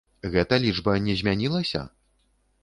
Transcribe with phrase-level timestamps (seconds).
[0.35, 1.85] Гэта лічба не змянілася?